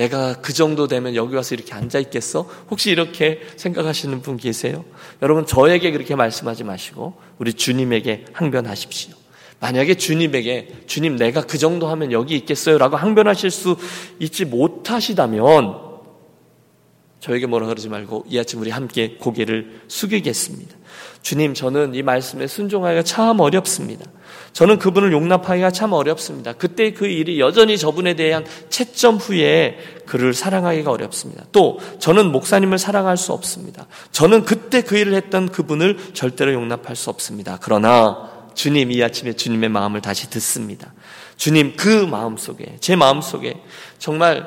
내가 0.00 0.32
그 0.40 0.54
정도 0.54 0.86
되면 0.86 1.14
여기 1.14 1.36
와서 1.36 1.54
이렇게 1.54 1.74
앉아 1.74 1.98
있겠어? 1.98 2.48
혹시 2.70 2.90
이렇게 2.90 3.38
생각하시는 3.56 4.22
분 4.22 4.38
계세요? 4.38 4.82
여러분, 5.20 5.44
저에게 5.44 5.90
그렇게 5.90 6.14
말씀하지 6.14 6.64
마시고, 6.64 7.12
우리 7.36 7.52
주님에게 7.52 8.24
항변하십시오. 8.32 9.14
만약에 9.60 9.96
주님에게, 9.96 10.84
주님, 10.86 11.16
내가 11.16 11.42
그 11.42 11.58
정도 11.58 11.88
하면 11.88 12.12
여기 12.12 12.34
있겠어요? 12.34 12.78
라고 12.78 12.96
항변하실 12.96 13.50
수 13.50 13.76
있지 14.18 14.46
못하시다면, 14.46 15.89
저에게 17.20 17.46
뭐라 17.46 17.66
그러지 17.66 17.88
말고 17.88 18.24
이 18.28 18.38
아침 18.38 18.60
우리 18.60 18.70
함께 18.70 19.16
고개를 19.20 19.82
숙이겠습니다. 19.88 20.76
주님, 21.22 21.52
저는 21.54 21.94
이 21.94 22.02
말씀에 22.02 22.46
순종하기가 22.46 23.02
참 23.02 23.40
어렵습니다. 23.40 24.06
저는 24.52 24.78
그분을 24.78 25.12
용납하기가 25.12 25.70
참 25.70 25.92
어렵습니다. 25.92 26.54
그때 26.54 26.92
그 26.92 27.06
일이 27.06 27.38
여전히 27.38 27.78
저분에 27.78 28.14
대한 28.14 28.44
채점 28.68 29.16
후에 29.16 29.78
그를 30.06 30.34
사랑하기가 30.34 30.90
어렵습니다. 30.90 31.44
또 31.52 31.78
저는 31.98 32.32
목사님을 32.32 32.78
사랑할 32.78 33.16
수 33.16 33.32
없습니다. 33.32 33.86
저는 34.12 34.44
그때 34.44 34.82
그 34.82 34.96
일을 34.96 35.14
했던 35.14 35.50
그분을 35.50 35.98
절대로 36.14 36.52
용납할 36.52 36.96
수 36.96 37.10
없습니다. 37.10 37.58
그러나 37.60 38.48
주님 38.54 38.90
이 38.90 39.02
아침에 39.02 39.34
주님의 39.34 39.68
마음을 39.68 40.00
다시 40.00 40.28
듣습니다. 40.30 40.92
주님 41.36 41.76
그 41.76 42.06
마음 42.06 42.36
속에 42.36 42.76
제 42.80 42.96
마음 42.96 43.20
속에 43.20 43.62
정말 43.98 44.46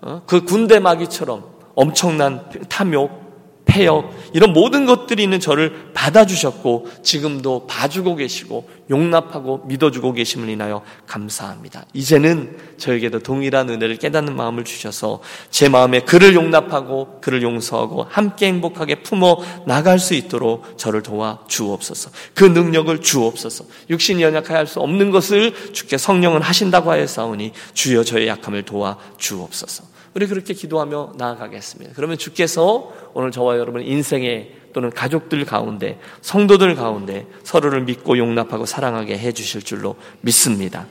어, 0.00 0.22
그 0.26 0.44
군대 0.44 0.78
마귀처럼 0.78 1.49
엄청난 1.74 2.48
탐욕, 2.68 3.30
폐역, 3.70 4.12
이런 4.32 4.52
모든 4.52 4.84
것들이 4.84 5.22
있는 5.22 5.38
저를 5.38 5.92
받아주셨고, 5.94 6.88
지금도 7.04 7.68
봐주고 7.68 8.16
계시고, 8.16 8.68
용납하고 8.90 9.62
믿어주고 9.66 10.12
계심을 10.14 10.48
인하여 10.48 10.82
감사합니다. 11.06 11.84
이제는 11.92 12.58
저에게도 12.78 13.20
동일한 13.20 13.70
은혜를 13.70 13.98
깨닫는 13.98 14.34
마음을 14.34 14.64
주셔서, 14.64 15.20
제 15.50 15.68
마음에 15.68 16.00
그를 16.00 16.34
용납하고, 16.34 17.20
그를 17.20 17.42
용서하고, 17.42 18.06
함께 18.10 18.46
행복하게 18.46 19.02
품어 19.02 19.38
나갈 19.68 20.00
수 20.00 20.14
있도록 20.14 20.76
저를 20.76 21.04
도와 21.04 21.38
주옵소서. 21.46 22.10
그 22.34 22.42
능력을 22.44 23.00
주옵소서. 23.00 23.66
육신이 23.88 24.20
연약하여 24.20 24.58
할 24.58 24.66
수 24.66 24.80
없는 24.80 25.12
것을 25.12 25.72
주께 25.72 25.96
성령은 25.96 26.42
하신다고 26.42 26.90
하였사오니, 26.90 27.52
주여 27.74 28.02
저의 28.02 28.26
약함을 28.26 28.64
도와 28.64 28.98
주옵소서. 29.16 29.89
우리 30.14 30.26
그렇게 30.26 30.54
기도하며 30.54 31.12
나아가겠습니다. 31.16 31.92
그러면 31.94 32.18
주께서 32.18 32.92
오늘 33.14 33.30
저와 33.30 33.58
여러분 33.58 33.82
인생의 33.82 34.56
또는 34.72 34.90
가족들 34.90 35.44
가운데 35.44 35.98
성도들 36.20 36.74
가운데 36.74 37.26
서로를 37.42 37.82
믿고 37.82 38.18
용납하고 38.18 38.66
사랑하게 38.66 39.18
해 39.18 39.32
주실 39.32 39.62
줄로 39.62 39.96
믿습니다. 40.20 40.86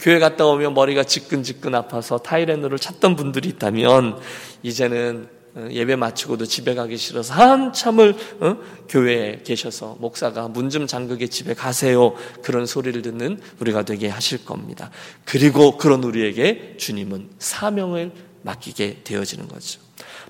교회 0.00 0.18
갔다 0.18 0.46
오면 0.46 0.74
머리가 0.74 1.04
지끈지끈 1.04 1.74
아파서 1.74 2.18
타이레놀을 2.18 2.78
찾던 2.78 3.16
분들이 3.16 3.48
있다면 3.50 4.18
이제는 4.62 5.28
어, 5.52 5.66
예배 5.68 5.96
마치고도 5.96 6.46
집에 6.46 6.76
가기 6.76 6.96
싫어서 6.96 7.34
한참을 7.34 8.14
어? 8.40 8.56
교회에 8.88 9.40
계셔서 9.42 9.96
목사가 9.98 10.46
문 10.46 10.70
좀 10.70 10.86
잠그게 10.86 11.26
집에 11.26 11.54
가세요 11.54 12.14
그런 12.42 12.66
소리를 12.66 13.02
듣는 13.02 13.40
우리가 13.58 13.82
되게 13.82 14.08
하실 14.08 14.44
겁니다. 14.44 14.90
그리고 15.24 15.76
그런 15.76 16.04
우리에게 16.04 16.76
주님은 16.78 17.30
사명을 17.40 18.12
맡기게 18.42 18.98
되어지는 19.04 19.48
거죠. 19.48 19.80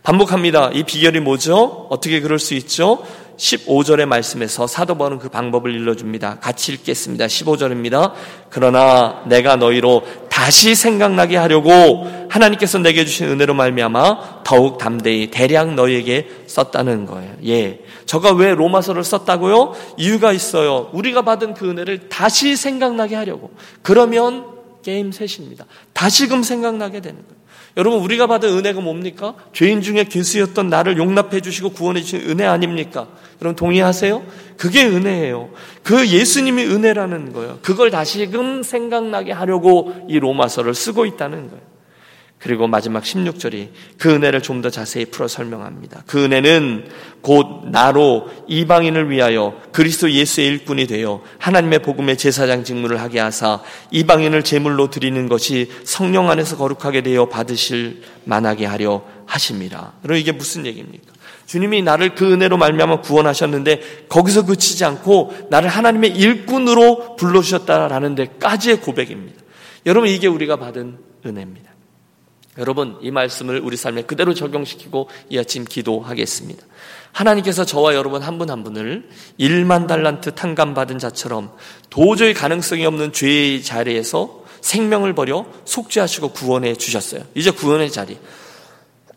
반복합니다. 0.03 0.71
이 0.73 0.85
비결이 0.85 1.21
뭐죠? 1.21 1.87
어떻게 1.91 2.21
그럴 2.21 2.39
수 2.39 2.55
있죠? 2.55 3.05
15절의 3.37 4.05
말씀에서 4.05 4.67
사도 4.67 4.97
바울은 4.97 5.19
그 5.19 5.31
방법을 5.31 5.75
일러줍니다. 5.75 6.41
같이 6.41 6.73
읽겠습니다. 6.73 7.27
15절입니다. 7.27 8.13
그러나 8.51 9.23
내가 9.27 9.57
너희로 9.57 10.03
다시 10.29 10.75
생각나게 10.75 11.37
하려고 11.37 12.07
하나님께서 12.29 12.79
내게 12.79 13.05
주신 13.05 13.29
은혜로 13.29 13.55
말미암아 13.55 14.43
더욱 14.45 14.79
담대히 14.79 15.31
대량 15.31 15.75
너희에게 15.75 16.45
썼다는 16.47 17.07
거예요. 17.07 17.35
예. 17.47 17.81
저가 18.05 18.33
왜 18.33 18.55
로마서를 18.55 19.05
썼다고요? 19.05 19.75
이유가 19.97 20.33
있어요. 20.33 20.91
우리가 20.93 21.23
받은 21.23 21.55
그 21.55 21.71
은혜를 21.71 22.09
다시 22.11 22.57
생각나게 22.57 23.17
하려고. 23.17 23.51
그러면 23.83 24.47
게임 24.83 25.13
셋입니다. 25.13 25.65
다시금 25.93 26.43
생각나게 26.43 27.01
되는 27.01 27.23
거예요. 27.27 27.40
여러분 27.77 28.01
우리가 28.01 28.27
받은 28.27 28.49
은혜가 28.49 28.81
뭡니까? 28.81 29.35
죄인 29.53 29.81
중에 29.81 30.05
괴수였던 30.05 30.69
나를 30.69 30.99
용납해 30.99 31.41
주시고 31.41 31.71
구원해 31.71 32.03
주신 32.03 32.29
은혜 32.29 32.45
아닙니까? 32.45 33.07
여러분 33.41 33.57
동의하세요? 33.57 34.23
그게 34.57 34.85
은혜예요. 34.85 35.51
그 35.83 36.09
예수님이 36.09 36.65
은혜라는 36.65 37.33
거예요. 37.33 37.59
그걸 37.63 37.91
다시금 37.91 38.63
생각나게 38.63 39.33
하려고 39.33 39.95
이 40.09 40.19
로마서를 40.19 40.75
쓰고 40.75 41.07
있다는 41.07 41.49
거예요. 41.49 41.70
그리고 42.41 42.67
마지막 42.67 43.03
16절이 43.03 43.69
그 43.99 44.15
은혜를 44.15 44.41
좀 44.43 44.61
더 44.61 44.69
자세히 44.69 45.07
풀어 45.07 45.27
설명합니다. 45.27 46.03
그 46.07 46.25
은혜는 46.25 46.89
곧 47.23 47.71
나로 47.71 48.29
이방인을 48.47 49.11
위하여 49.11 49.59
그리스도 49.73 50.11
예수의 50.11 50.49
일꾼이 50.49 50.87
되어 50.87 51.23
하나님의 51.39 51.79
복음의 51.81 52.19
제사장 52.19 52.63
직무를 52.65 53.01
하게 53.01 53.21
하사 53.21 53.63
이방인을 53.91 54.43
제물로 54.43 54.91
드리는 54.91 55.29
것이 55.29 55.71
성령 55.85 56.29
안에서 56.29 56.59
거룩하게 56.59 57.03
되어 57.03 57.31
받으실 57.31 58.03
만하게 58.25 58.67
하려 58.67 59.03
하십니다. 59.25 59.95
그럼 60.03 60.19
이게 60.19 60.33
무슨 60.33 60.67
얘기입니까? 60.67 61.13
주님이 61.47 61.83
나를 61.83 62.15
그 62.15 62.33
은혜로 62.33 62.59
말미암아 62.59 63.01
구원하셨는데 63.01 64.07
거기서 64.09 64.45
그치지 64.45 64.85
않고 64.85 65.49
나를 65.51 65.69
하나님의 65.69 66.11
일꾼으로 66.17 67.17
불러 67.17 67.41
주셨다라는 67.41 68.15
데까지의 68.15 68.83
고백입니다. 68.83 69.41
여러분 69.87 70.09
이게 70.11 70.27
우리가 70.27 70.57
받은 70.57 70.99
은혜입니다. 71.25 71.70
여러분, 72.61 72.99
이 73.01 73.11
말씀을 73.11 73.61
우리 73.65 73.77
삶에 73.77 74.03
그대로 74.03 74.35
적용시키고 74.35 75.09
이 75.31 75.39
아침 75.39 75.65
기도하겠습니다. 75.65 76.63
하나님께서 77.13 77.65
저와 77.65 77.95
여러분 77.95 78.23
한 78.23 78.39
분한 78.39 78.59
한 78.59 78.65
분을 78.65 79.09
1만 79.39 79.87
달란트 79.87 80.35
탕감받은 80.35 80.99
자처럼 80.99 81.53
도저히 81.89 82.35
가능성이 82.35 82.85
없는 82.85 83.13
죄의 83.13 83.63
자리에서 83.63 84.45
생명을 84.61 85.15
버려 85.15 85.47
속죄하시고 85.65 86.33
구원해 86.33 86.75
주셨어요. 86.75 87.23
이제 87.35 87.51
구원의 87.51 87.91
자리. 87.91 88.19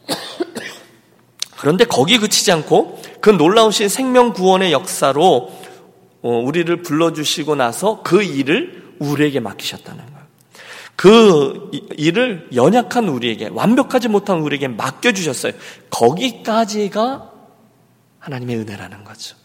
그런데 1.59 1.83
거기 1.83 2.17
그치지 2.17 2.51
않고 2.51 3.01
그 3.19 3.29
놀라우신 3.29 3.89
생명 3.89 4.31
구원의 4.31 4.71
역사로 4.71 5.51
어, 6.21 6.29
우리를 6.29 6.81
불러주시고 6.81 7.55
나서 7.55 8.01
그 8.03 8.23
일을 8.23 8.95
우리에게 8.99 9.41
맡기셨다는 9.41 9.97
거예요. 9.97 10.12
그 10.95 11.71
일을 11.97 12.49
연약한 12.53 13.09
우리에게, 13.09 13.49
완벽하지 13.51 14.07
못한 14.09 14.39
우리에게 14.39 14.67
맡겨주셨어요. 14.67 15.53
거기까지가 15.89 17.31
하나님의 18.19 18.57
은혜라는 18.57 19.03
거죠. 19.03 19.35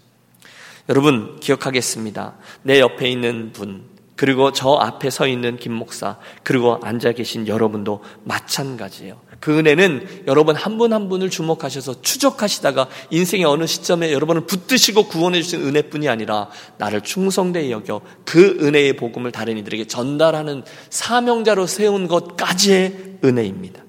여러분, 0.89 1.39
기억하겠습니다. 1.41 2.37
내 2.63 2.81
옆에 2.81 3.11
있는 3.11 3.53
분, 3.53 3.85
그리고 4.17 4.53
저 4.53 4.73
앞에 4.75 5.11
서 5.11 5.27
있는 5.27 5.57
김 5.57 5.73
목사, 5.73 6.19
그리고 6.43 6.79
앉아 6.83 7.13
계신 7.13 7.47
여러분도 7.47 8.03
마찬가지예요. 8.25 9.21
그 9.41 9.57
은혜는 9.57 10.25
여러분 10.27 10.57
한 10.57 10.79
분한 10.79 11.03
한 11.03 11.09
분을 11.09 11.31
주목하셔서 11.31 12.03
추적하시다가 12.03 12.89
인생의 13.11 13.45
어느 13.45 13.67
시점에 13.67 14.13
여러분을 14.13 14.43
붙드시고 14.47 15.07
구원해 15.09 15.41
주신 15.43 15.63
은혜뿐이 15.63 16.09
아니라 16.09 16.51
나를 16.79 17.03
충성되이 17.03 17.71
여겨 17.71 18.01
그 18.25 18.59
은혜의 18.61 18.97
복음을 18.97 19.31
다른 19.31 19.57
이들에게 19.59 19.87
전달하는 19.87 20.65
사명자로 20.91 21.67
세운 21.67 22.09
것까지의 22.09 23.19
은혜입니다. 23.25 23.85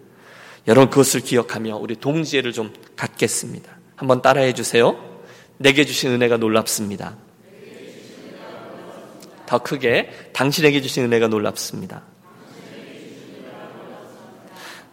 여러분 0.67 0.89
그것을 0.89 1.21
기억하며 1.21 1.77
우리 1.77 1.95
동지애를 1.95 2.53
좀 2.53 2.71
갖겠습니다. 2.95 3.71
한번 3.95 4.21
따라해 4.21 4.53
주세요. 4.53 4.97
내게 5.57 5.83
주신 5.85 6.12
은혜가 6.12 6.38
놀랍습니다. 6.38 7.17
더 9.47 9.57
크게 9.57 10.12
당신에게 10.31 10.81
주신 10.81 11.05
은혜가 11.05 11.27
놀랍습니다. 11.27 12.03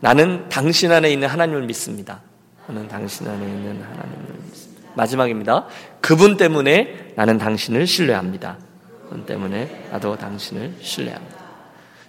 나는 0.00 0.48
당신 0.48 0.92
안에 0.92 1.10
있는 1.10 1.28
하나님을 1.28 1.62
믿습니다. 1.62 2.20
나는 2.66 2.88
당신 2.88 3.26
안에 3.28 3.44
있는 3.44 3.82
하나님을 3.82 4.34
믿습니다. 4.44 4.90
마지막입니다. 4.94 5.66
그분 6.00 6.36
때문에 6.36 7.12
나는 7.16 7.38
당신을 7.38 7.86
신뢰합니다. 7.86 8.56
그분 9.04 9.24
때문에 9.26 9.88
나도 9.90 10.16
당신을 10.16 10.74
신뢰합니다. 10.80 11.36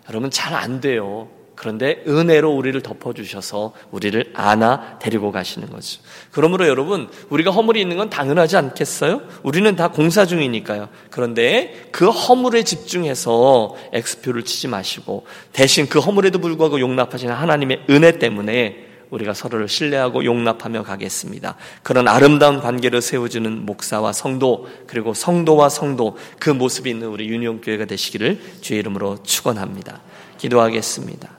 여러분 0.10 0.32
잘 0.32 0.54
안 0.54 0.80
돼요. 0.82 1.28
그런데 1.58 2.04
은혜로 2.08 2.52
우리를 2.52 2.80
덮어주셔서 2.84 3.74
우리를 3.90 4.32
안아 4.36 5.00
데리고 5.00 5.32
가시는 5.32 5.72
거죠. 5.72 6.00
그러므로 6.32 6.68
여러분, 6.68 7.10
우리가 7.30 7.50
허물이 7.50 7.82
있는 7.82 7.98
건 7.98 8.12
당연하지 8.12 8.58
않겠어요? 8.58 9.24
우리는 9.42 9.76
다 9.76 9.88
공사 9.88 10.28
중이니까요. 10.28 10.88
그런데 11.10 11.90
그 11.92 12.10
허물에 12.10 12.64
집중해서 12.64 13.76
엑스표를 13.92 14.46
치지 14.46 14.68
마시고 14.68 15.26
대신 15.52 15.90
그 15.90 15.98
허물에도 15.98 16.38
불구하고 16.38 16.80
용납하시는 16.80 17.34
하나님의 17.34 17.86
은혜 17.90 18.20
때문에 18.20 18.86
우리가 19.10 19.34
서로를 19.34 19.68
신뢰하고 19.68 20.26
용납하며 20.26 20.84
가겠습니다. 20.84 21.56
그런 21.82 22.08
아름다운 22.08 22.60
관계를 22.60 23.02
세워주는 23.02 23.66
목사와 23.66 24.14
성도 24.14 24.68
그리고 24.86 25.16
성도와 25.16 25.70
성도 25.70 26.18
그 26.38 26.52
모습이 26.52 26.92
있는 26.92 27.08
우리 27.08 27.28
유니온교회가 27.30 27.86
되시기를 27.86 28.40
주의 28.62 28.80
이름으로 28.80 29.24
축원합니다. 29.24 30.02
기도하겠습니다. 30.38 31.37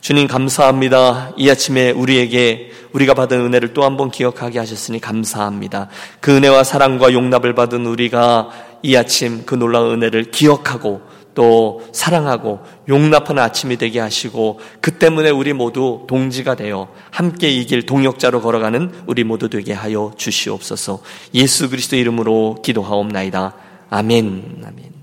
주님 0.00 0.26
감사합니다. 0.26 1.32
이 1.36 1.50
아침에 1.50 1.90
우리에게 1.90 2.70
우리가 2.92 3.14
받은 3.14 3.38
은혜를 3.40 3.74
또 3.74 3.82
한 3.82 3.96
번 3.96 4.10
기억하게 4.10 4.58
하셨으니 4.60 5.00
감사합니다. 5.00 5.88
그 6.20 6.36
은혜와 6.36 6.64
사랑과 6.64 7.12
용납을 7.12 7.54
받은 7.54 7.84
우리가 7.86 8.48
이 8.82 8.94
아침 8.96 9.44
그 9.44 9.54
놀라운 9.54 9.94
은혜를 9.94 10.30
기억하고 10.30 11.02
또 11.34 11.82
사랑하고 11.92 12.60
용납하는 12.88 13.42
아침이 13.42 13.76
되게 13.76 14.00
하시고 14.00 14.60
그 14.80 14.98
때문에 14.98 15.30
우리 15.30 15.52
모두 15.52 16.04
동지가 16.08 16.54
되어 16.56 16.88
함께 17.10 17.48
이길 17.50 17.86
동역자로 17.86 18.40
걸어가는 18.40 19.04
우리 19.06 19.24
모두 19.24 19.48
되게 19.48 19.72
하여 19.72 20.12
주시옵소서. 20.16 21.00
예수 21.34 21.70
그리스도 21.70 21.96
이름으로 21.96 22.56
기도하옵나이다. 22.62 23.54
아멘. 23.90 24.62
아멘. 24.66 24.97